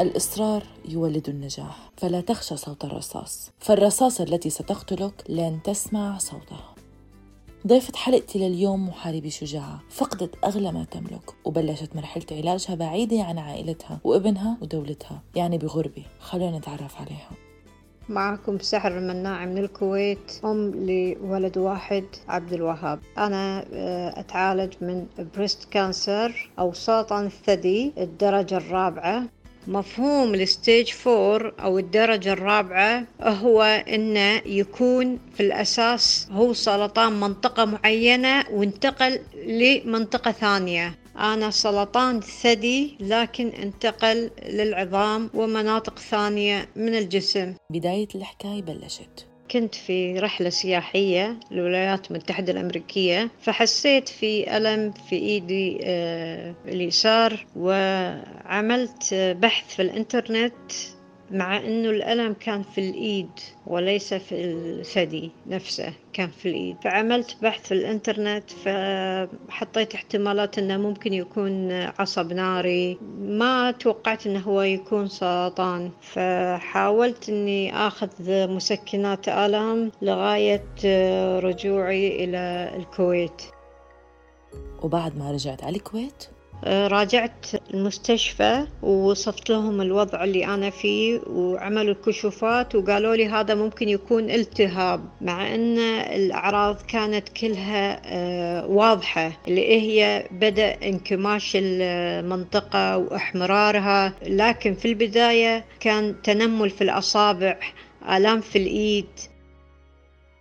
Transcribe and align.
الإصرار 0.00 0.62
يولد 0.88 1.28
النجاح 1.28 1.90
فلا 1.96 2.20
تخشى 2.20 2.56
صوت 2.56 2.84
الرصاص. 2.84 3.50
فالرصاصة 3.58 4.24
التي 4.24 4.50
ستقتلك 4.50 5.24
لن 5.28 5.58
تسمع 5.64 6.18
صوتها. 6.18 6.74
ضيفة 7.66 7.96
حلقتي 7.96 8.38
لليوم 8.38 8.88
محاربة 8.88 9.28
شجاعة. 9.28 9.80
فقدت 9.90 10.44
أغلى 10.44 10.72
ما 10.72 10.84
تملك 10.84 11.34
وبلشت 11.44 11.96
مرحلة 11.96 12.24
علاجها 12.32 12.74
بعيدة 12.74 13.22
عن 13.22 13.38
عائلتها 13.38 13.98
وابنها 14.04 14.56
ودولتها 14.62 15.22
يعني 15.34 15.58
بغربة 15.58 16.02
خلونا 16.20 16.58
نتعرف 16.58 17.00
عليها. 17.00 17.30
معكم 18.08 18.58
سحر 18.58 18.98
المناع 18.98 19.44
من 19.44 19.58
الكويت 19.58 20.40
أم 20.44 20.70
لولد 20.70 21.58
واحد 21.58 22.04
عبد 22.28 22.52
الوهاب. 22.52 23.00
أنا 23.18 23.64
آه، 23.72 24.20
أتعالج 24.20 24.74
من 24.80 25.06
breast 25.36 25.64
cancer 25.64 26.50
أو 26.58 26.72
سرطان 26.72 27.26
الثدي 27.26 27.92
الدرجة 27.98 28.56
الرابعة. 28.56 29.22
مفهوم 29.68 30.34
ال 30.34 30.43
stage 30.43 30.90
four 30.90 31.54
أو 31.60 31.78
الدرجة 31.78 32.32
الرابعة 32.32 33.04
هو 33.20 33.62
أنه 33.62 34.42
يكون 34.46 35.18
في 35.34 35.42
الأساس 35.42 36.28
هو 36.30 36.52
سرطان 36.52 37.12
منطقة 37.20 37.64
معينة 37.64 38.44
وانتقل 38.50 39.20
لمنطقة 39.46 40.32
ثانية. 40.32 40.94
أنا 41.18 41.50
سرطان 41.50 42.20
ثدي 42.20 42.96
لكن 43.00 43.48
انتقل 43.48 44.30
للعظام 44.48 45.30
ومناطق 45.34 45.98
ثانية 45.98 46.68
من 46.76 46.94
الجسم. 46.94 47.54
بداية 47.70 48.08
الحكاية 48.14 48.62
بلشت. 48.62 49.26
كنت 49.56 49.74
في 49.74 50.18
رحلة 50.18 50.50
سياحية 50.50 51.36
للولايات 51.50 52.10
المتحدة 52.10 52.52
الأمريكية 52.52 53.30
فحسيت 53.40 54.08
في 54.08 54.56
ألم 54.56 54.92
في 55.08 55.16
إيدي 55.16 55.80
آه، 55.84 56.54
اليسار 56.68 57.46
وعملت 57.56 59.14
بحث 59.14 59.74
في 59.76 59.82
الإنترنت 59.82 60.52
مع 61.30 61.56
أنه 61.56 61.90
الألم 61.90 62.32
كان 62.40 62.62
في 62.62 62.90
الإيد 62.90 63.30
وليس 63.66 64.14
في 64.14 64.34
الثدي 64.34 65.30
نفسه 65.46 65.92
كان 66.12 66.28
في 66.28 66.48
الإيد. 66.48 66.76
فعملت 66.84 67.36
بحث 67.42 67.66
في 67.66 67.74
الإنترنت 67.74 68.50
فحطيت 68.50 69.94
احتمالات 69.94 70.58
أنه 70.58 70.76
ممكن 70.76 71.12
يكون 71.12 71.72
عصب 71.72 72.32
ناري. 72.32 72.98
ما 73.18 73.70
توقعت 73.70 74.26
أنه 74.26 74.40
هو 74.40 74.62
يكون 74.62 75.08
سرطان 75.08 75.90
فحاولت 76.00 77.28
أني 77.28 77.76
أخذ 77.86 78.10
مسكنات 78.48 79.28
آلام 79.28 79.92
لغاية 80.02 80.64
رجوعي 81.38 82.24
إلى 82.24 82.72
الكويت. 82.76 83.42
وبعد 84.82 85.18
ما 85.18 85.30
رجعت 85.30 85.64
على 85.64 85.76
الكويت 85.76 86.35
راجعت 86.64 87.46
المستشفى 87.74 88.66
ووصفت 88.82 89.50
لهم 89.50 89.80
الوضع 89.80 90.24
اللي 90.24 90.46
أنا 90.46 90.70
فيه 90.70 91.20
وعملوا 91.26 91.94
الكشوفات 91.94 92.74
وقالوا 92.74 93.16
لي 93.16 93.28
هذا 93.28 93.54
ممكن 93.54 93.88
يكون 93.88 94.30
التهاب 94.30 95.04
مع 95.20 95.54
أن 95.54 95.78
الأعراض 95.78 96.82
كانت 96.82 97.28
كلها 97.28 98.00
آه، 98.04 98.66
واضحة 98.66 99.32
اللي 99.48 99.80
هي 99.82 100.26
بدأ 100.30 100.76
انكماش 100.82 101.52
المنطقة 101.60 102.96
وإحمرارها. 102.96 104.12
لكن 104.26 104.74
في 104.74 104.88
البداية 104.88 105.64
كان 105.80 106.22
تنمل 106.22 106.70
في 106.70 106.84
الأصابع 106.84 107.58
آلام 108.10 108.40
في 108.40 108.58
الإيد. 108.58 109.06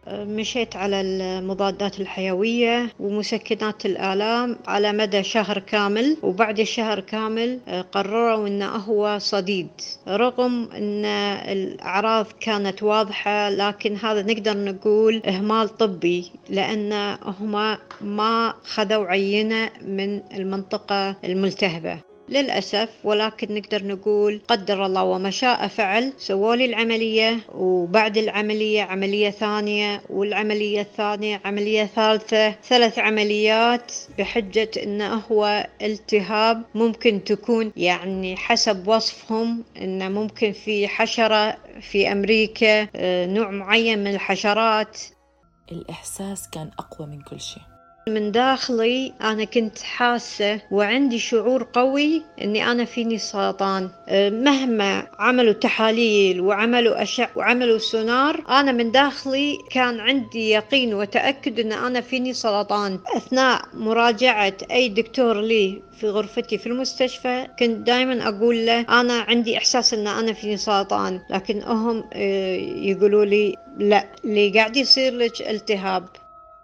مشيت 0.08 0.76
على 0.76 1.02
المضادات 1.02 2.00
الحيوية 2.00 2.90
ومسكنات 3.00 3.86
الآلام 3.86 4.58
على 4.68 4.94
مدى 4.94 5.24
شهر 5.24 5.60
كامل 5.60 6.18
وبعد 6.24 6.60
الشهر 6.60 7.00
كامل 7.00 7.60
آه، 7.68 7.82
قرروا 7.82 8.48
أنه 8.48 8.66
هو 8.66 9.18
صديد. 9.20 9.68
رغم 10.08 10.70
أن 10.74 11.06
الأعراض 11.52 12.26
كانت 12.40 12.84
واضحة 12.84 13.50
لكن 13.50 13.96
هذا 13.96 14.22
نقدر 14.22 14.58
نقول 14.58 15.22
إهمال 15.26 15.70
طبي 15.70 16.32
لأن 16.50 17.18
هما 17.24 17.78
ما 18.02 18.54
خذوا 18.64 19.06
عينة 19.06 19.70
من 19.82 20.22
المنطقة 20.34 21.16
الملتهبة. 21.24 22.00
للأسف 22.30 22.90
ولكن 23.04 23.56
نقدر 23.56 23.88
نقول 23.88 24.42
قدر 24.48 24.86
الله 24.86 25.04
وما 25.04 25.30
شاء 25.30 25.68
فعل 25.68 26.14
سووا 26.18 26.56
لي 26.56 26.66
العملية 26.66 27.40
وبعد 27.56 28.18
العملية 28.18 28.82
عملية 28.82 29.30
ثانية 29.30 30.02
والعملية 30.10 30.82
الثانية 30.82 31.42
عملية 31.46 31.86
ثالثة 31.86 32.52
ثلاث 32.52 33.00
عمليات 33.00 33.94
بحجة 34.18 34.70
انه 34.84 35.14
هو 35.32 35.68
التهاب 35.82 36.64
ممكن 36.76 37.24
تكون 37.24 37.72
يعني 37.78 38.38
حسب 38.38 38.88
وصفهم 38.88 39.64
انه 39.78 40.10
ممكن 40.10 40.52
في 40.52 40.88
حشرة 40.88 41.58
في 41.82 42.12
أمريكا 42.12 42.88
آه، 42.96 43.26
نوع 43.26 43.52
معين 43.52 44.00
من 44.00 44.08
الحشرات. 44.08 45.00
الإحساس 45.72 46.50
كان 46.50 46.72
أقوى 46.80 47.08
من 47.08 47.22
كل 47.22 47.42
شيء. 47.42 47.75
من 48.10 48.32
داخلي 48.32 49.14
أنا 49.22 49.44
كنت 49.44 49.80
حاسة 49.80 50.62
وعندي 50.72 51.20
شعور 51.20 51.68
قوي 51.74 52.22
أني 52.42 52.72
أنا 52.72 52.86
فيني 52.86 53.18
سرطان. 53.18 53.90
أه، 54.10 54.30
مهما 54.30 55.08
عملوا 55.20 55.54
تحاليل 55.54 56.42
وعملوا 56.42 57.02
أشع 57.02 57.30
وعملوا 57.36 57.78
سونار 57.78 58.44
أنا 58.50 58.72
من 58.72 58.92
داخلي 58.92 59.58
كان 59.72 60.00
عندي 60.00 60.50
يقين 60.50 60.94
وتأكد 60.94 61.60
أن 61.60 61.72
أنا 61.72 62.02
فيني 62.02 62.34
سرطان. 62.34 63.00
أثناء 63.16 63.62
مراجعة 63.74 64.58
أي 64.72 64.90
دكتور 64.90 65.42
لي 65.42 65.82
في 66.00 66.10
غرفتي 66.10 66.58
في 66.58 66.68
المستشفى 66.68 67.48
كنت 67.60 67.88
دائما 67.88 68.28
أقول 68.28 68.66
له 68.66 68.80
أنا 68.80 69.14
عندي 69.14 69.58
إحساس 69.58 69.94
أن 69.94 70.08
أنا 70.08 70.34
فيني 70.34 70.58
سرطان. 70.58 71.22
لكن 71.30 71.62
هم 71.64 72.04
أه، 72.14 72.56
يقولوا 72.76 73.26
لي 73.26 73.56
لا 73.78 74.06
اللي 74.26 74.50
قاعد 74.50 74.78
يصير 74.78 75.14
لك 75.14 75.42
التهاب. 75.42 76.06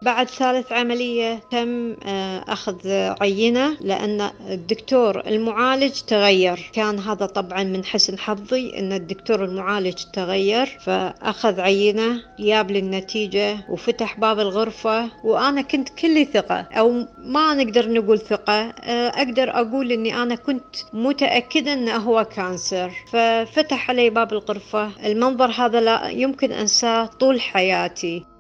بعد 0.02 0.30
ثالث 0.30 0.72
عملية 0.72 1.40
تم 1.52 1.96
آه، 2.06 2.44
أخذ 2.48 2.90
عينة 3.22 3.78
لأن 3.82 4.30
الدكتور 4.50 5.28
المعالج 5.28 5.92
تغير. 6.08 6.70
كان 6.74 7.00
هذا 7.00 7.26
طبعا 7.26 7.64
من 7.64 7.86
حسن 7.86 8.20
حظي 8.20 8.80
أن 8.80 8.94
الدكتور 8.94 9.44
المعالج 9.44 10.04
تغير 10.14 10.66
فأخذ 10.66 11.60
عينة 11.60 12.22
جاب 12.40 12.72
لي 12.72 12.80
النتيجة 12.80 13.58
وفتح 13.70 14.20
باب 14.20 14.40
الغرفة 14.40 15.10
وأنا 15.24 15.62
كنت 15.62 15.90
كلي 15.90 16.26
ثقة 16.26 16.68
أو 16.72 17.06
ما 17.18 17.54
نقدر 17.54 17.92
نقول 17.94 18.20
ثقة 18.20 18.54
آه، 18.54 19.10
أقدر 19.10 19.50
أقول 19.50 19.92
أني 19.92 20.24
أنا 20.24 20.36
كنت 20.36 20.76
متأكدة 20.94 21.74
أنه 21.74 21.98
هو 21.98 22.24
كانسر. 22.24 22.92
ففتح 23.12 23.90
علي 23.90 24.10
باب 24.10 24.34
الغرفة. 24.34 24.92
المنظر 25.06 25.52
هذا 25.52 25.82
لا 25.82 26.10
يمكن 26.10 26.52
أنساه 26.52 27.06
طول 27.06 27.42
حياتي. 27.42 28.31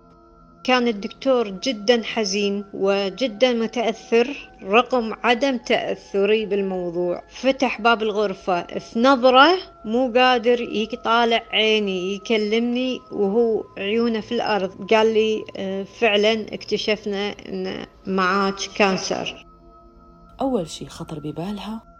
كان 0.63 0.88
الدكتور 0.88 1.49
جدا 1.49 2.03
حزين 2.03 2.66
وجدا 2.73 3.53
متأثر 3.53 4.49
رغم 4.63 5.13
عدم 5.23 5.57
تأثري 5.57 6.45
بالموضوع. 6.45 7.23
فتح 7.29 7.81
باب 7.81 8.03
الغرفة 8.03 8.63
في 8.63 9.00
نظرة 9.00 9.57
مو 9.85 10.13
قادر 10.16 10.61
يطالع 10.61 11.44
عيني 11.51 12.16
يكلمني 12.16 13.00
وهو 13.11 13.63
عيونه 13.77 14.21
في 14.21 14.31
الأرض. 14.31 14.94
قال 14.94 15.13
لي 15.13 15.44
آه، 15.57 15.83
فعلا 15.83 16.53
اكتشفنا 16.53 17.35
أن 17.50 17.85
معاك 18.07 18.59
cancer. 18.75 19.45
أول 20.41 20.69
شي 20.69 20.85
خطر 20.85 21.19
ببالها 21.19 21.91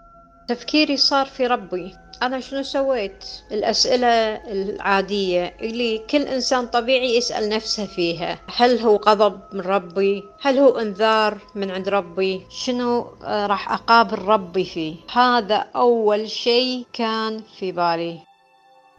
تفكيري 0.47 0.97
صار 0.97 1.25
في 1.25 1.47
ربي. 1.47 1.96
أنا 2.24 2.40
شنو 2.40 2.63
سويت؟ 2.63 3.25
الأسئلة 3.52 4.07
العادية 4.52 5.56
اللي 5.62 5.97
كل 6.09 6.22
إنسان 6.22 6.68
طبيعي 6.68 7.16
يسأل 7.16 7.50
نفسه 7.50 7.85
فيها. 7.85 8.40
هل 8.56 8.80
هو 8.80 8.96
غضب 8.96 9.41
من 9.53 9.62
ربي؟ 9.62 10.24
هل 10.41 10.57
هو 10.57 10.80
إنذار 10.80 11.38
من 11.56 11.72
عند 11.72 11.90
ربي؟ 11.90 12.41
شنو 12.50 13.16
آه، 13.24 13.47
راح 13.47 13.72
أقابل 13.72 14.19
ربي 14.19 14.66
فيه؟ 14.66 14.96
هذا 15.13 15.56
أول 15.75 16.30
شيء 16.30 16.86
كان 16.94 17.42
في 17.60 17.71
بالي. 17.71 18.31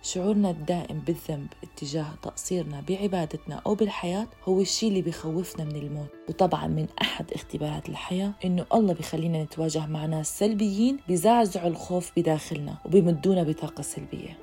شعورنا 0.05 0.51
الدائم 0.51 0.99
بالذنب 0.99 1.47
اتجاه 1.63 2.07
تقصيرنا 2.23 2.83
بعبادتنا 2.89 3.63
أو 3.67 3.75
بالحياة 3.75 4.27
هو 4.45 4.61
الشيء 4.61 4.89
اللي 4.89 5.03
بخوفنا 5.03 5.65
من 5.65 5.77
الموت. 5.77 6.09
وطبعا 6.29 6.67
من 6.67 6.87
أحد 7.03 7.33
اختبارات 7.33 7.89
الحياة 7.89 8.33
إنه 8.45 8.67
الله 8.75 8.93
بخلينا 8.95 9.43
نتواجه 9.43 9.87
مع 9.87 10.07
ناس 10.07 10.39
سلبيين 10.39 10.97
بزعزعوا 11.09 11.69
الخوف 11.69 12.13
بداخلنا 12.17 12.75
وبيمدونا 12.85 13.43
بطاقة 13.43 13.83
سلبية. 13.83 14.39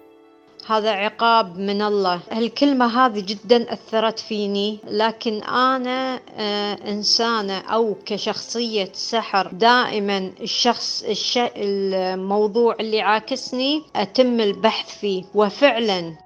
هذا 0.70 0.92
عقاب 0.92 1.58
من 1.58 1.82
الله. 1.82 2.22
الكلمة 2.32 3.06
هذه 3.06 3.20
جدا 3.20 3.74
أثرت 3.74 4.20
فيني 4.20 4.80
لكن 4.88 5.44
أنا 5.44 6.20
آه، 6.38 6.74
إنسانة 6.74 7.58
أو 7.58 7.96
كشخصية 8.06 8.90
سحر 8.94 9.48
دائما 9.48 10.18
الشخص 10.42 11.04
الش... 11.04 11.40
الموضوع 11.56 12.76
اللي 12.80 13.02
عاكسني 13.02 13.82
أتم 13.96 14.40
البحث 14.40 15.00
فيه. 15.00 15.24
وفعلا. 15.36 16.18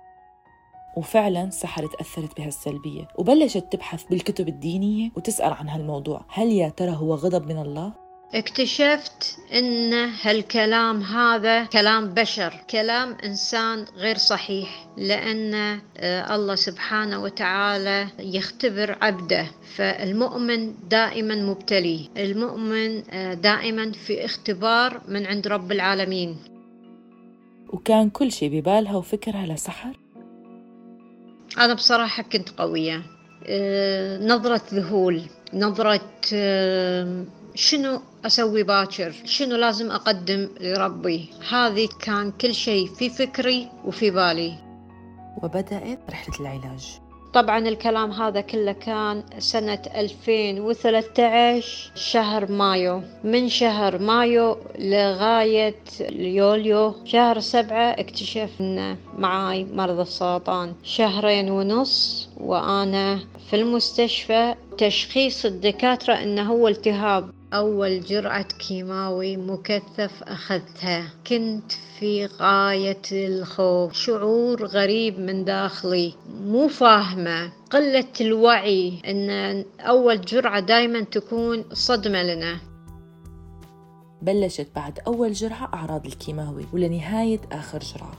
وفعلا 0.98 1.50
سحر 1.50 1.88
تأثرت 1.88 2.38
بهالسلبية. 2.38 3.08
وبلشت 3.18 3.66
تبحث 3.72 4.04
بالكتب 4.04 4.48
الدينية 4.48 5.12
وتسأل 5.16 5.54
عن 5.54 5.70
هالموضوع. 5.70 6.26
هل 6.30 6.52
يا 6.52 6.70
ترى 6.70 6.92
هو 6.92 7.14
غضب 7.16 7.48
من 7.48 7.62
الله؟ 7.62 8.03
اكتشفت 8.34 9.38
إن 9.54 9.94
هالكلام 9.94 11.02
هذا 11.02 11.66
كلام 11.66 12.14
بشر 12.14 12.54
كلام 12.70 13.18
إنسان 13.24 13.86
غير 13.98 14.18
صحيح 14.18 14.88
لأن 14.98 15.54
آه، 15.98 16.36
الله 16.36 16.56
سبحانه 16.56 17.24
وتعالى 17.24 18.08
يختبر 18.20 18.98
عبده 19.02 19.48
فالمؤمن 19.76 20.74
دائما 20.90 21.36
مبتلي 21.36 22.10
المؤمن 22.18 23.04
آه، 23.10 23.34
دائما 23.34 23.92
في 23.92 24.26
اختبار 24.26 25.02
من 25.08 25.26
عند 25.26 25.48
رب 25.48 25.72
العالمين. 25.72 26.38
وكان 27.74 28.10
كل 28.10 28.32
شيء 28.32 28.60
ببالها 28.60 28.96
وفكرها 28.96 29.46
لسحر؟ 29.46 29.98
أنا 31.58 31.74
بصراحة 31.74 32.24
كنت 32.24 32.50
قوية. 32.50 33.02
آه، 33.46 34.18
نظرة 34.18 34.62
ذهول 34.74 35.22
نظرة 35.54 36.02
شنو 37.56 38.02
أسوي 38.26 38.64
باكر. 38.64 39.14
شنو 39.26 39.56
لازم 39.56 39.92
أقدم 39.92 40.50
لربي؟ 40.62 41.30
هذه 41.50 41.90
كان 42.00 42.32
كل 42.32 42.54
شيء 42.56 42.88
في 42.88 43.10
فكري 43.10 43.70
وفي 43.86 44.12
بالي. 44.12 44.54
وبدأت 45.44 46.00
رحلة 46.10 46.40
العلاج. 46.40 47.00
طبعا 47.34 47.58
الكلام 47.58 48.12
هذا 48.12 48.42
كله 48.42 48.72
كان 48.72 49.24
سنة 49.40 49.82
2013 49.96 51.92
شهر 51.96 52.52
مايو. 52.52 53.02
من 53.24 53.50
شهر 53.50 54.00
مايو 54.00 54.58
لغاية 54.80 55.76
يوليو 56.12 56.96
شهر 57.06 57.40
سبعة 57.40 57.92
اكتشفنا 57.92 58.98
معاي 59.18 59.66
مرض 59.66 60.00
السرطان. 60.00 60.74
شهرين 60.84 61.52
ونص 61.52 62.30
وأنا 62.38 63.20
في 63.50 63.56
المستشفى. 63.56 64.56
تشخيص 64.78 65.46
الدكاترة 65.46 66.14
أنه 66.14 66.52
هو 66.52 66.68
التهاب. 66.68 67.30
أول 67.54 68.02
جرعة 68.02 68.48
كيماوي 68.68 69.38
مكثف 69.38 70.24
أخذتها. 70.24 71.14
كنت 71.28 71.72
في 72.00 72.26
غاية 72.26 73.02
الخوف. 73.12 73.94
شعور 73.94 74.66
غريب 74.66 75.20
من 75.20 75.46
داخلي. 75.46 76.14
مو 76.46 76.68
فاهمة. 76.68 77.52
قلة 77.72 78.14
الوعي 78.22 79.02
أن 79.08 79.66
أول 79.80 80.22
جرعة 80.22 80.60
دايما 80.60 81.02
تكون 81.02 81.66
صدمة 81.74 82.24
لنا. 82.24 82.58
بلشت 84.22 84.68
بعد 84.76 85.00
أول 85.08 85.34
جرعة 85.34 85.70
أعراض 85.74 86.06
الكيماوي 86.06 86.66
ولنهاية 86.74 87.40
آخر 87.52 87.80
جرعة. 87.80 88.18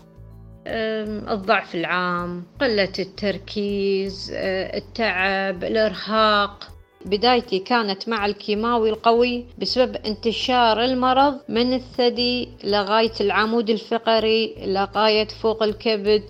الضعف 1.33 1.75
العام 1.75 2.43
قلة 2.61 2.93
التركيز 2.99 4.31
التعب 4.35 5.65
الإرهاق. 5.65 6.74
بدايتي 7.05 7.59
كانت 7.59 8.09
مع 8.09 8.27
الكيماوي 8.27 8.91
القوي 8.91 9.45
بسبب 9.59 9.97
انتشار 9.97 10.85
المرض 10.85 11.41
من 11.49 11.73
الثدي 11.73 12.49
لغاية 12.65 13.13
العمود 13.21 13.71
الفقري 13.71 14.55
لغاية 14.67 15.29
فوق 15.43 15.63
الكبد. 15.63 16.23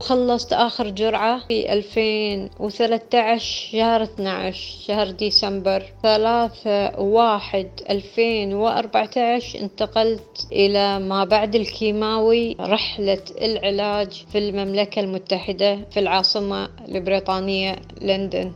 خلصت 0.00 0.52
آخر 0.52 0.88
جرعة 0.88 1.46
في 1.48 1.72
2013 1.72 3.70
شهر 3.72 4.02
12 4.02 4.86
شهر 4.86 5.10
ديسمبر. 5.10 5.82
ثلاثة 6.02 7.00
واحد 7.00 7.70
2014 7.90 9.58
انتقلت 9.60 10.46
إلى 10.52 10.98
ما 10.98 11.24
بعد 11.24 11.54
الكيماوي 11.54 12.56
رحلة 12.60 13.22
العلاج 13.42 14.24
في 14.32 14.38
المملكة 14.38 15.00
المتحدة 15.00 15.78
في 15.90 16.00
العاصمة 16.00 16.68
البريطانية 16.88 17.76
لندن. 18.02 18.52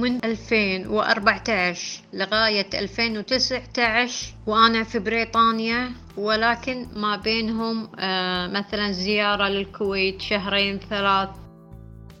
من 0.00 0.24
2014 0.24 2.02
لغاية 2.12 2.66
2019 2.74 4.34
وأنا 4.46 4.84
في 4.84 4.98
بريطانيا 4.98 5.92
ولكن 6.16 6.86
ما 6.96 7.16
بينهم 7.16 7.88
آه، 7.98 8.46
مثلا 8.46 8.92
زيارة 8.92 9.48
للكويت 9.48 10.20
شهرين 10.20 10.78
ثلاث. 10.78 11.28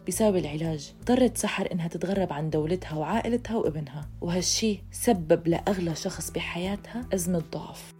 بسبب 0.08 0.36
العلاج 0.36 0.92
اضطرت 1.00 1.38
سحر 1.38 1.68
إنها 1.72 1.88
تتغرب 1.88 2.32
عن 2.32 2.50
دولتها 2.50 2.94
وعائلتها 2.94 3.56
وابنها 3.56 4.08
وهالشي 4.20 4.82
سبب 4.92 5.48
لأغلى 5.48 5.94
شخص 5.94 6.30
بحياتها 6.30 7.08
أزمة 7.14 7.42
ضعف. 7.52 7.99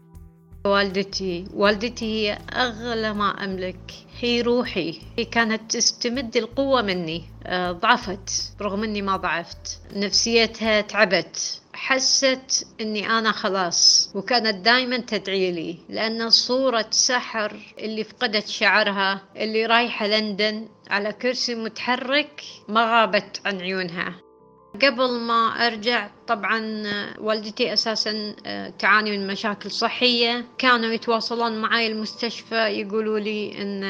والدتي. 0.66 1.44
والدتي 1.54 2.04
هي 2.04 2.38
أغلى 2.52 3.12
ما 3.12 3.44
أملك. 3.44 3.92
هي 4.20 4.40
روحي. 4.42 5.00
هي 5.18 5.24
كانت 5.24 5.70
تستمد 5.76 6.36
القوة 6.36 6.82
مني. 6.82 7.24
آه، 7.46 7.72
ضعفت. 7.72 8.52
رغم 8.60 8.84
أني 8.84 9.02
ما 9.02 9.16
ضعفت. 9.16 9.80
نفسيتها 9.96 10.80
تعبت. 10.80 11.60
حست 11.74 12.66
إني 12.80 13.10
أنا 13.18 13.32
خلاص. 13.32 14.10
وكانت 14.14 14.64
دائما 14.64 14.96
تدعي 14.96 15.52
لي. 15.52 15.78
لأن 15.88 16.30
صورة 16.30 16.86
سحر 16.90 17.56
اللي 17.78 18.04
فقدت 18.04 18.48
شعرها 18.48 19.20
اللي 19.36 19.66
رايحة 19.66 20.06
لندن 20.06 20.68
على 20.90 21.12
كرسي 21.12 21.54
متحرك 21.54 22.42
ما 22.68 22.84
غابت 22.84 23.40
عن 23.44 23.60
عيونها. 23.60 24.14
قبل 24.74 25.20
ما 25.20 25.66
أرجع 25.66 26.08
طبعا 26.26 26.82
والدتي 27.18 27.72
أساسا 27.72 28.34
آه، 28.46 28.68
تعاني 28.78 29.18
من 29.18 29.26
مشاكل 29.26 29.70
صحية. 29.70 30.44
كانوا 30.58 30.90
يتواصلون 30.90 31.58
معي 31.58 31.86
المستشفى 31.86 32.54
يقولوا 32.54 33.18
لي 33.18 33.62
أن 33.62 33.84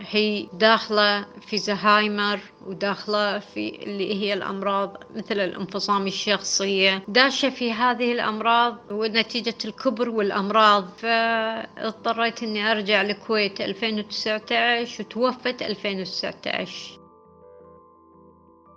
هي 0.00 0.46
داخلة 0.52 1.26
في 1.46 1.58
زهايمر 1.58 2.40
وداخلة 2.66 3.38
في 3.38 3.82
اللي 3.82 4.14
هي 4.22 4.34
الأمراض 4.34 4.96
مثل 5.16 5.40
الانفصام 5.40 6.06
الشخصية. 6.06 7.02
داشة 7.08 7.50
في 7.50 7.72
هذه 7.72 8.12
الأمراض 8.12 8.78
ونتيجة 8.90 9.54
الكبر 9.64 10.08
والأمراض. 10.08 10.88
فاضطريت 10.98 12.42
أني 12.42 12.70
أرجع 12.72 13.02
الكويت 13.02 13.60
2019 13.60 15.02
وتوفت 15.02 15.62
2019 15.62 16.99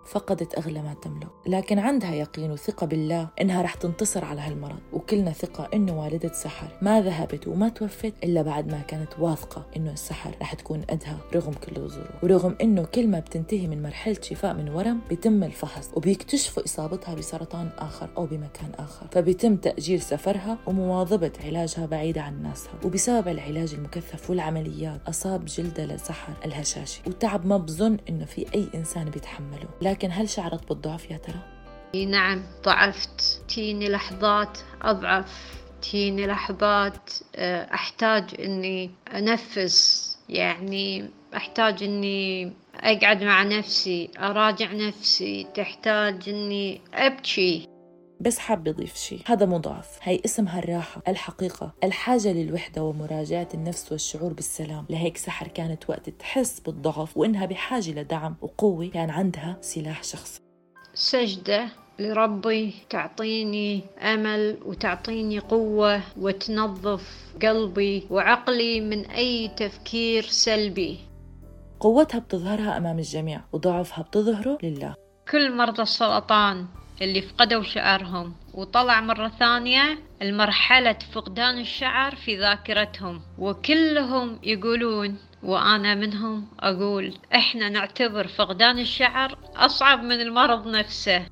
فقدت 0.05 0.57
أغلى 0.57 0.81
ما 0.81 0.93
تملك 0.93 1.27
لكن 1.47 1.79
عندها 1.79 2.13
يقين 2.13 2.51
وثقة 2.51 2.87
بالله 2.87 3.27
إنها 3.41 3.61
رح 3.61 3.73
تنتصر 3.73 4.25
على 4.25 4.41
هالمرض. 4.41 4.79
وكلنا 4.93 5.31
ثقة 5.31 5.69
إنه 5.73 6.01
والدة 6.01 6.33
سحر. 6.33 6.67
ما 6.81 7.01
ذهبت 7.01 7.47
وما 7.47 7.69
توفت 7.69 8.13
إلا 8.23 8.41
بعد 8.41 8.71
ما 8.71 8.81
كانت 8.81 9.19
واثقة 9.19 9.65
إنه 9.77 9.91
السحر 9.91 10.35
رح 10.41 10.53
تكون 10.53 10.81
قدها 10.81 11.17
رغم 11.35 11.53
كل 11.53 11.81
الظروف. 11.81 12.23
ورغم 12.23 12.55
إنه 12.61 12.85
كل 12.85 13.07
ما 13.07 13.19
بتنتهي 13.19 13.67
من 13.67 13.83
مرحلة 13.83 14.17
شفاء 14.21 14.53
من 14.53 14.69
ورم 14.69 14.99
بيتم 15.09 15.43
الفحص 15.43 15.89
وبيكتشفوا 15.93 16.65
إصابتها 16.65 17.15
بسرطان 17.15 17.69
آخر 17.77 18.09
أو 18.17 18.25
بمكان 18.25 18.71
آخر. 18.79 19.07
فبيتم 19.11 19.55
تأجيل 19.55 20.01
سفرها 20.01 20.57
ومواظبة 20.67 21.31
علاجها 21.43 21.85
بعيدة 21.85 22.21
عن 22.21 22.43
ناسها. 22.43 22.73
وبسبب 22.85 23.27
العلاج 23.27 23.73
المكثف 23.73 24.29
والعمليات 24.29 25.01
أصاب 25.07 25.45
جلدها 25.45 25.85
لسحر 25.85 26.33
الهشاشي 26.45 27.01
وتعب 27.07 27.45
ما 27.45 27.57
بظن 27.57 27.97
إنه 28.09 28.25
في 28.25 28.45
أي 28.55 28.67
إنسان 28.75 29.09
بيتحمله. 29.09 29.67
لكن 29.93 30.09
هل 30.11 30.29
شعرت 30.29 30.69
بالضعف 30.69 31.11
يا 31.11 31.17
ترى؟ 31.17 31.39
نعم 32.05 32.43
ضعفت. 32.65 33.41
تيني 33.47 33.89
لحظات 33.89 34.57
أضعف. 34.81 35.53
تيني 35.81 36.27
لحظات 36.27 37.09
آه، 37.35 37.73
أحتاج 37.73 38.23
إني 38.39 38.91
أنفس. 39.13 40.17
يعني 40.29 41.09
أحتاج 41.35 41.83
إني 41.83 42.53
أقعد 42.75 43.23
مع 43.23 43.43
نفسي 43.43 44.09
أراجع 44.19 44.71
نفسي. 44.71 45.47
تحتاج 45.55 46.29
إني 46.29 46.81
أبكي. 46.93 47.72
بس 48.23 48.39
حاب 48.39 48.67
يضيف 48.67 48.95
شيء 48.95 49.21
هذا 49.25 49.45
مو 49.45 49.57
ضعف 49.57 49.99
هي 50.01 50.21
اسمها 50.25 50.59
الراحة 50.59 51.01
الحقيقة 51.07 51.73
الحاجة 51.83 52.33
للوحدة 52.33 52.83
ومراجعة 52.83 53.47
النفس 53.53 53.91
والشعور 53.91 54.33
بالسلام. 54.33 54.85
لهيك 54.89 55.17
سحر 55.17 55.47
كانت 55.47 55.89
وقت 55.89 56.09
تحس 56.09 56.59
بالضعف 56.59 57.17
وإنها 57.17 57.45
بحاجة 57.45 57.91
لدعم 57.91 58.35
وقوة 58.41 58.87
كان 58.87 59.09
عندها 59.09 59.57
سلاح 59.61 60.03
شخصي. 60.03 60.39
سجدة 60.93 61.67
لربي 61.99 62.73
تعطيني 62.89 63.83
أمل 64.01 64.57
وتعطيني 64.65 65.39
قوة 65.39 66.01
وتنظف 66.17 67.35
قلبي 67.41 68.07
وعقلي 68.09 68.81
من 68.81 69.05
أي 69.05 69.47
تفكير 69.47 70.23
سلبي. 70.23 70.99
قوتها 71.79 72.19
بتظهرها 72.19 72.77
أمام 72.77 72.99
الجميع 72.99 73.41
وضعفها 73.53 74.03
بتظهره 74.03 74.57
لله. 74.63 74.95
كل 75.31 75.57
مرضى 75.57 75.81
السرطان 75.81 76.65
اللي 77.03 77.21
فقدوا 77.21 77.63
شعرهم 77.63 78.35
وطلع 78.53 79.01
مرة 79.01 79.31
ثانية 79.39 79.99
المرحلة 80.21 80.97
فقدان 81.11 81.59
الشعر 81.59 82.15
في 82.15 82.37
ذاكرتهم 82.39 83.21
وكلهم 83.37 84.39
يقولون 84.43 85.17
وأنا 85.43 85.95
منهم 85.95 86.47
أقول 86.59 87.13
إحنا 87.35 87.69
نعتبر 87.69 88.27
فقدان 88.27 88.79
الشعر 88.79 89.37
أصعب 89.55 90.03
من 90.03 90.21
المرض 90.21 90.67
نفسه. 90.67 91.25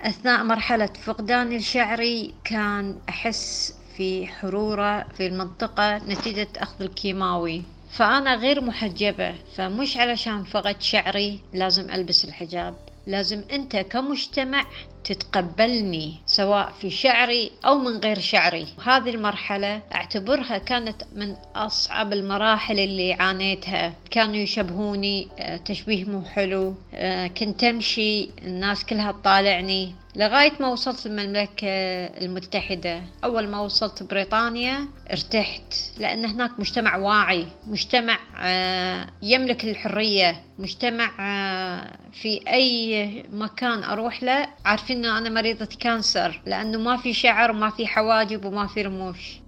أثناء 0.00 0.44
مرحلة 0.44 0.92
فقدان 1.04 1.52
الشعري 1.52 2.34
كان 2.44 2.98
أحس 3.08 3.74
في 3.96 4.26
حرورة 4.26 5.06
في 5.16 5.26
المنطقة 5.26 5.98
نتيجة 5.98 6.48
أخذ 6.56 6.82
الكيماوي. 6.82 7.62
فأنا 7.90 8.34
غير 8.34 8.60
محجبة 8.60 9.34
فمش 9.56 9.96
علشان 9.96 10.44
فقدت 10.44 10.82
شعري 10.82 11.40
لازم 11.54 11.90
ألبس 11.90 12.24
الحجاب. 12.24 12.89
لازم 13.06 13.42
أنت 13.52 13.76
كمجتمع 13.76 14.64
تتقبلني 15.04 16.14
سواء 16.26 16.72
في 16.80 16.90
شعري 16.90 17.50
أو 17.64 17.78
من 17.78 17.96
غير 17.96 18.18
شعري. 18.18 18.66
هذه 18.84 19.10
المرحلة 19.10 19.82
أعتبرها 19.94 20.58
كانت 20.58 21.02
من 21.14 21.36
أصعب 21.56 22.12
المراحل 22.12 22.78
اللي 22.78 23.12
عانيتها. 23.12 23.92
كانوا 24.10 24.36
يشبهوني 24.36 25.28
آه، 25.38 25.56
تشبيه 25.56 26.04
مو 26.04 26.22
حلو 26.24 26.74
آه، 26.94 27.26
كنت 27.26 27.64
أمشي 27.64 28.30
الناس 28.44 28.84
كلها 28.84 29.12
تطالعني. 29.12 29.94
لغاية 30.16 30.52
ما 30.60 30.68
وصلت 30.68 31.06
المملكة 31.06 31.68
المتحدة. 32.06 33.02
أول 33.24 33.48
ما 33.48 33.60
وصلت 33.60 34.02
بريطانيا 34.02 34.88
ارتحت 35.10 35.74
لأن 35.98 36.24
هناك 36.24 36.60
مجتمع 36.60 36.96
واعي 36.96 37.46
مجتمع 37.66 38.18
آه، 38.42 39.06
يملك 39.22 39.64
الحرية 39.64 40.42
مجتمع 40.58 41.10
آه، 41.20 41.96
في 42.12 42.40
أي 42.48 43.24
مكان 43.32 43.82
أروح 43.82 44.22
له 44.22 44.46
عارفين 44.64 44.96
أنه 45.04 45.18
أنا 45.18 45.28
مريضة 45.28 45.68
كانسر 45.80 46.42
لأنه 46.46 46.78
ما 46.78 46.96
في 46.96 47.12
شعر 47.12 47.50
وما 47.50 47.70
في 47.70 47.86
حواجب 47.86 48.44
وما 48.44 48.66
في 48.66 48.82
رموش. 48.82 49.40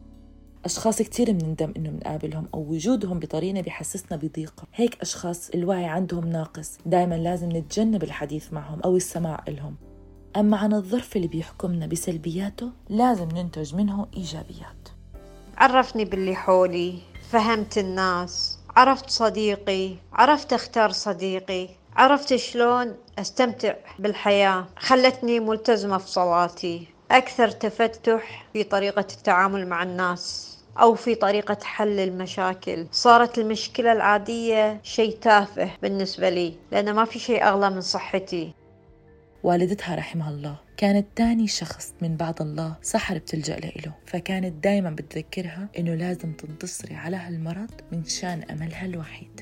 أشخاص 0.64 1.02
كتير 1.02 1.32
بنندم 1.32 1.72
إنه 1.76 1.90
بنقابلهم 1.90 2.48
أو 2.54 2.60
وجودهم 2.60 3.18
بطريقنا 3.18 3.60
بحسسنا 3.60 4.18
بضيقة 4.18 4.64
هيك 4.74 4.98
أشخاص 5.00 5.50
الوعي 5.50 5.84
عندهم 5.84 6.28
ناقص. 6.28 6.78
دايما 6.86 7.14
لازم 7.14 7.56
نتجنب 7.56 8.02
الحديث 8.02 8.52
معهم 8.52 8.80
أو 8.84 8.96
السماع 8.96 9.44
إلهم. 9.48 9.91
أما 10.36 10.56
عن 10.56 10.72
الظرف 10.72 11.16
اللي 11.16 11.28
بيحكمنا 11.28 11.86
بسلبياته 11.86 12.70
لازم 12.88 13.28
ننتج 13.28 13.74
منه 13.74 14.06
إيجابيات. 14.16 14.88
عرفني 15.58 16.04
باللي 16.04 16.34
حولي 16.34 16.98
فهمت 17.30 17.78
الناس 17.78 18.58
عرفت 18.76 19.10
صديقي 19.10 19.94
عرفت 20.12 20.52
أختار 20.52 20.90
صديقي 20.90 21.68
عرفت 21.96 22.36
شلون 22.36 22.94
أستمتع 23.18 23.74
بالحياة. 23.98 24.66
خلتني 24.76 25.40
ملتزمة 25.40 25.98
في 25.98 26.08
صلاتي. 26.08 26.86
أكثر 27.10 27.50
تفتح 27.50 28.46
في 28.52 28.64
طريقة 28.64 29.06
التعامل 29.16 29.66
مع 29.66 29.82
الناس 29.82 30.58
أو 30.80 30.94
في 30.94 31.14
طريقة 31.14 31.58
حل 31.62 32.00
المشاكل. 32.00 32.86
صارت 32.92 33.38
المشكلة 33.38 33.92
العادية 33.92 34.80
شيء 34.82 35.16
تافه 35.16 35.70
بالنسبة 35.82 36.28
لي 36.28 36.54
لأن 36.70 36.94
ما 36.94 37.04
في 37.04 37.18
شيء 37.18 37.44
أغلى 37.44 37.70
من 37.70 37.80
صحتي. 37.80 38.61
والدتها 39.42 39.94
رحمها 39.94 40.30
الله. 40.30 40.56
كانت 40.76 41.06
تاني 41.16 41.48
شخص 41.48 41.94
من 42.02 42.16
بعد 42.16 42.42
الله 42.42 42.76
سحر 42.82 43.18
بتلجأ 43.18 43.56
له 43.56 43.94
فكانت 44.06 44.64
دايما 44.64 44.90
بتذكرها 44.90 45.68
إنه 45.78 45.94
لازم 45.94 46.32
تنتصري 46.32 46.94
على 46.94 47.16
هالمرض 47.16 47.70
من 47.92 48.04
شان 48.04 48.42
أملها 48.42 48.86
الوحيد. 48.86 49.40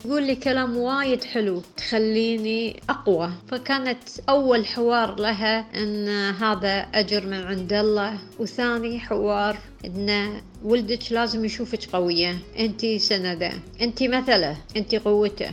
تقول 0.00 0.26
لي 0.26 0.36
كلام 0.36 0.76
وايد 0.76 1.24
حلو 1.24 1.62
تخليني 1.76 2.80
أقوى. 2.88 3.32
فكانت 3.48 3.98
أول 4.28 4.66
حوار 4.66 5.20
لها 5.20 5.82
أن 5.82 6.08
هذا 6.34 6.80
أجر 6.80 7.26
من 7.26 7.42
عند 7.42 7.72
الله 7.72 8.18
وثاني 8.38 9.00
حوار 9.00 9.58
أن 9.84 10.40
ولدك 10.64 11.12
لازم 11.12 11.44
يشوفك 11.44 11.84
قوية. 11.84 12.38
أنت 12.58 12.86
سندة 12.86 13.52
أنت 13.80 14.02
مثلة 14.02 14.56
أنت 14.76 14.94
قوتة. 14.94 15.50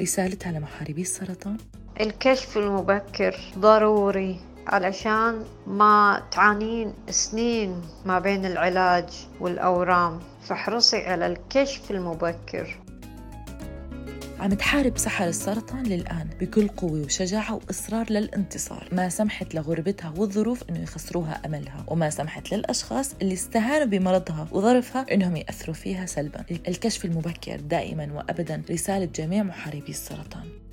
رسالتها 0.00 0.52
لمحاربي 0.52 1.02
السرطان. 1.02 1.56
الكشف 2.00 2.56
المبكر 2.56 3.36
ضروري 3.58 4.40
علشان 4.66 5.44
ما 5.66 6.22
تعانين 6.30 6.94
سنين 7.10 7.82
ما 8.06 8.18
بين 8.18 8.46
العلاج 8.46 9.08
والأورام 9.40 10.20
فاحرصي 10.42 10.96
على 10.96 11.26
الكشف 11.26 11.90
المبكر. 11.90 12.78
عم 14.40 14.54
تحارب 14.54 14.98
سحر 14.98 15.28
السرطان 15.28 15.82
للآن 15.82 16.28
بكل 16.40 16.68
قوة 16.68 17.04
وشجاعة 17.04 17.54
وإصرار 17.54 18.06
للانتصار. 18.10 18.88
ما 18.92 19.08
سمحت 19.08 19.54
لغربتها 19.54 20.14
والظروف 20.16 20.62
إنه 20.70 20.82
يخسروها 20.82 21.40
أملها 21.46 21.84
وما 21.86 22.10
سمحت 22.10 22.52
للأشخاص 22.52 23.14
اللي 23.22 23.34
استهانوا 23.34 23.86
بمرضها 23.86 24.48
وظرفها 24.52 25.06
إنهم 25.12 25.36
يأثروا 25.36 25.74
فيها 25.74 26.06
سلبا. 26.06 26.44
الكشف 26.68 27.04
المبكر 27.04 27.56
دائما 27.56 28.08
وأبدا 28.14 28.62
رسالة 28.70 29.04
جميع 29.04 29.42
محاربي 29.42 29.90
السرطان. 29.90 30.67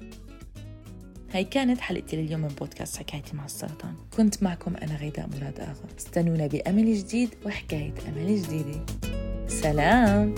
هاي 1.36 1.44
كانت 1.44 1.82
حلقتي 1.82 2.16
لليوم 2.16 2.42
من 2.42 2.48
بودكاست 2.48 2.98
حكايتي 2.98 3.36
مع 3.36 3.46
السرطان. 3.46 3.94
كنت 4.18 4.44
معكم 4.44 4.76
أنا 4.76 4.96
غيداء 4.96 5.30
مراد 5.30 5.60
آغا. 5.60 5.76
استنونا 5.98 6.48
بأمل 6.48 6.98
جديد 6.98 7.30
وحكاية 7.46 7.94
أمل 8.08 8.42
جديدة. 8.42 8.86
سلام! 9.48 10.36